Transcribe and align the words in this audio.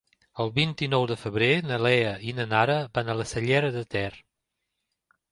El 0.43 0.47
vint-i-nou 0.53 1.03
de 1.09 1.17
febrer 1.23 1.49
na 1.71 1.77
Lea 1.85 2.13
i 2.31 2.33
na 2.39 2.45
Nara 2.53 2.77
van 2.99 3.11
a 3.13 3.17
la 3.19 3.27
Cellera 3.33 3.69
de 3.77 3.83
Ter. 3.97 4.09